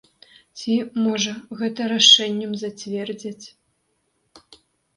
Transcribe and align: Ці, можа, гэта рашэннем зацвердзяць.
Ці, 0.59 0.77
можа, 1.07 1.33
гэта 1.59 1.81
рашэннем 1.93 2.57
зацвердзяць. 2.63 3.45